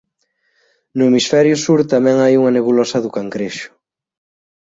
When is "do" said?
3.01-3.13